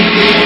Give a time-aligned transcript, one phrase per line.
[0.00, 0.39] 下百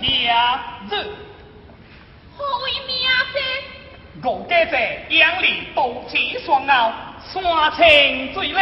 [0.00, 0.92] 不下日。
[2.36, 2.90] 何为命
[3.32, 3.36] 在？
[4.22, 6.92] 我家在阳里斗气双傲，
[7.32, 7.42] 山
[7.76, 8.54] 青水绿，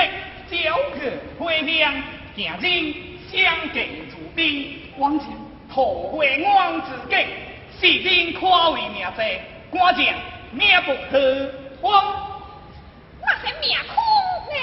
[0.51, 0.57] 朝
[0.97, 2.03] 月花香，
[2.35, 2.95] 行人
[3.31, 3.79] 相继
[4.11, 5.29] 如宾，王前
[5.73, 7.27] 桃花岸之景，
[7.81, 9.41] 世人看为命在，
[9.71, 10.05] 官将
[10.51, 12.03] 命不可荒。
[13.21, 13.95] 那是命空
[14.51, 14.57] 呢？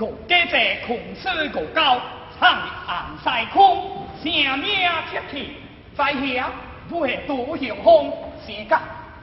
[0.00, 2.00] 我家在空水过高，
[2.38, 2.50] 唱
[2.86, 4.70] 暗塞空，声名
[5.10, 5.56] 切气，
[5.98, 6.48] 在下
[6.88, 8.12] 会独雄风，
[8.46, 8.78] 性格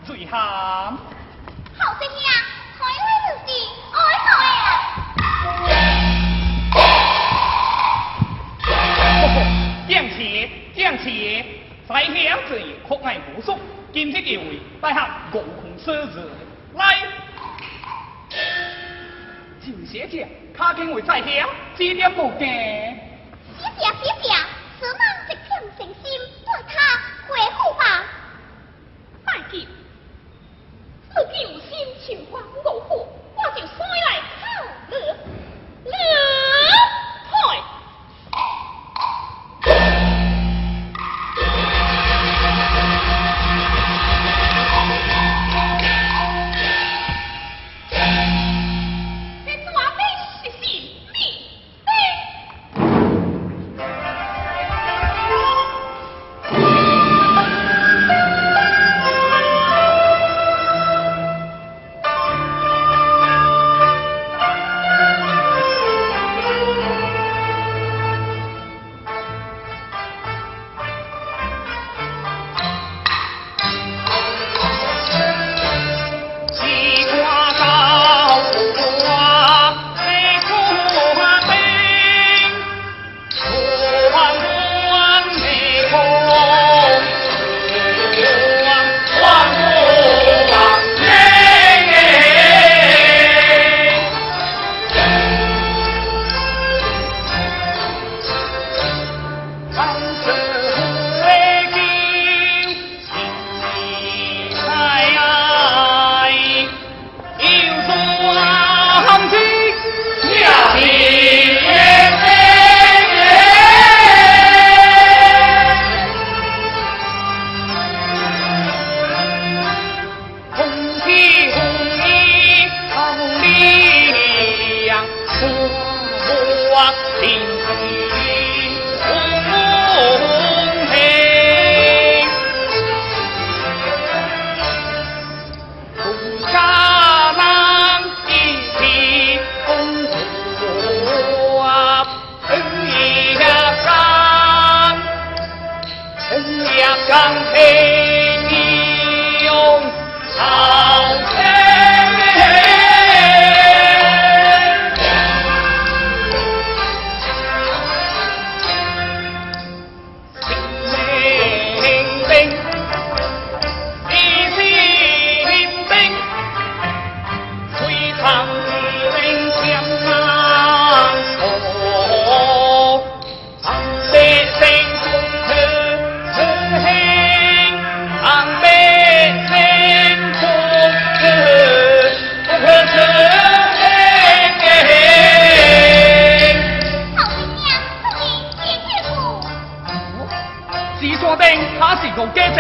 [0.06, 0.30] 最咸。
[0.30, 1.00] 好
[1.78, 2.30] 生呀，
[2.78, 3.48] 开会就是
[3.96, 4.30] 爱爱
[8.66, 8.68] 啊！
[9.88, 10.20] 将士，
[10.76, 11.06] 将士，
[11.88, 12.14] 在下
[12.50, 13.58] 之意酷爱无数，
[13.94, 16.30] 今日一位大侠共同设置
[16.74, 16.84] 来。
[19.62, 22.46] 就谢谢，卡定为在下，指点无惊。
[23.58, 24.36] 谢谢谢谢，
[24.78, 25.00] 此人
[25.30, 25.45] 一片
[25.78, 28.04] 诚心，对他回复吧。
[29.26, 29.68] 拜见。
[31.14, 31.70] 自己有心
[32.06, 33.78] 情况我府，我就先
[34.10, 34.15] 来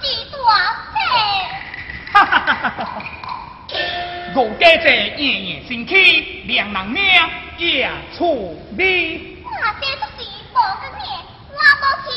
[0.00, 0.38] 几多
[0.92, 0.96] 谢？
[4.58, 4.76] 家
[5.16, 6.72] 年年新起，两
[7.58, 9.28] 也。
[10.16, 10.22] 是
[10.54, 11.04] 我的命，
[11.50, 12.08] 我去。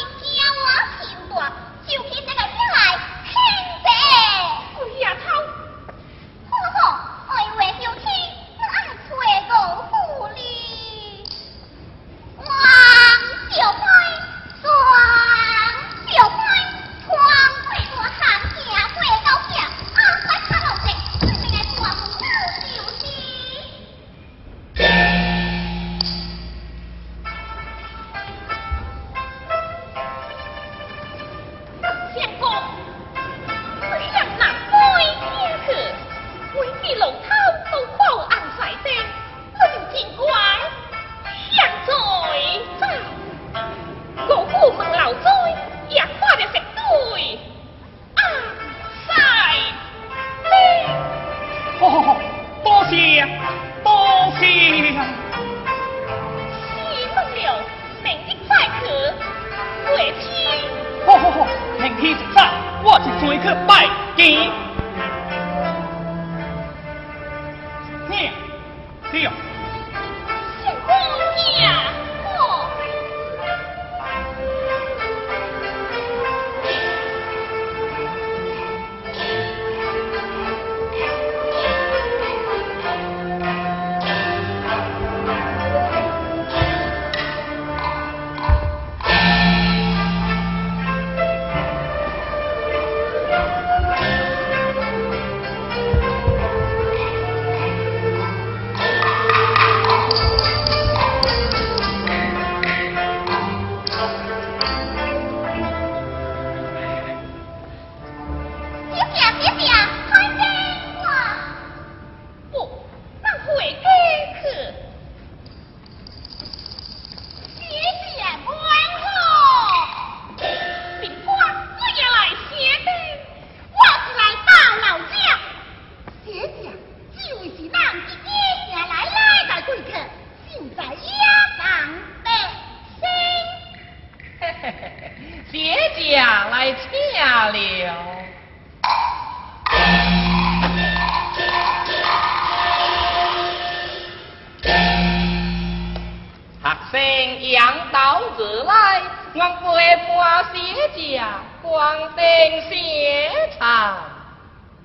[151.82, 153.98] 皇殿歇茶。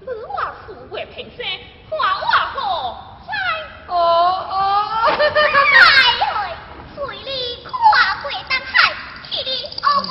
[0.00, 1.44] 女娃富贵平生，
[1.90, 3.28] 花娃何在？
[3.86, 3.92] 哦
[4.48, 4.54] 哦，
[4.88, 5.12] 哈！
[5.12, 5.12] 哎
[6.24, 7.30] 呦，嘴里
[7.64, 7.70] 跨
[8.22, 8.94] 贵当海，
[9.28, 10.08] 气里傲贵。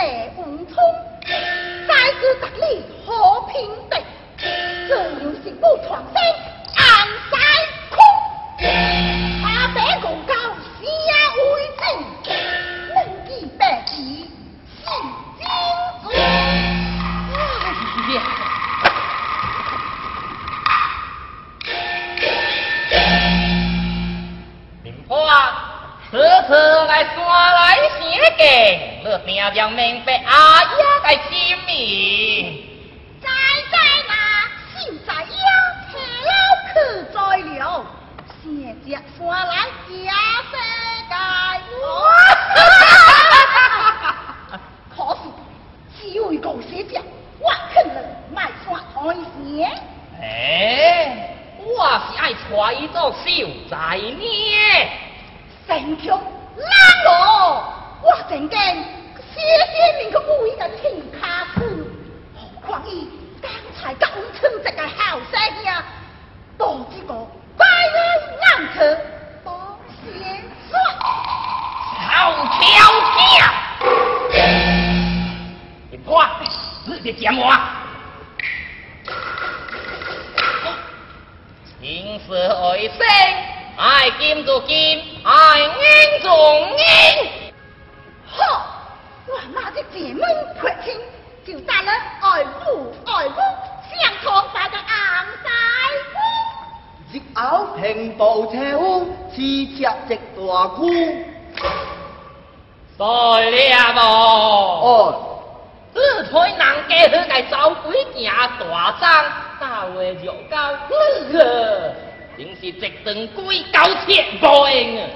[0.00, 0.39] は。
[31.80, 32.19] Hey.
[77.10, 77.52] 别讲我。
[81.80, 82.98] 情是爱生，
[83.76, 86.28] 爱金就金，爱银就
[86.76, 86.82] 银。
[88.26, 88.38] 好，
[89.26, 90.22] 我那这姐妹
[90.60, 91.00] 撇清，
[91.44, 91.90] 就带了
[92.20, 93.36] 爱父爱母，
[93.90, 95.48] 相同把个昂晒
[96.12, 96.14] 夫。
[97.12, 100.88] 日后平步车夫，似只一大姑。
[102.96, 103.98] 在了无？
[104.82, 105.29] 哦，
[106.30, 106.58] 只推人
[106.88, 109.24] 家去个走鬼行大张，
[109.58, 110.54] 大话就到
[110.88, 111.92] 你个，
[112.38, 115.08] 真是一顿鬼狗切无用啊！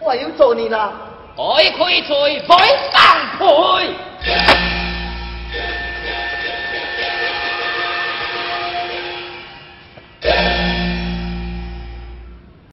[0.00, 0.92] 我要做你啦。
[1.36, 2.56] 开开嘴，开
[2.90, 3.04] 放
[3.38, 4.73] 开。